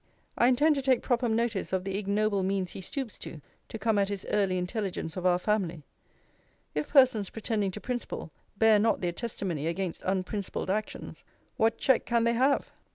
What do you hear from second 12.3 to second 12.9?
have?